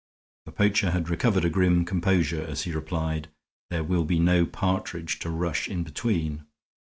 [0.47, 3.27] The poacher had recovered a grim composure as he replied.
[3.69, 6.47] "There will be no partridge to rush in between."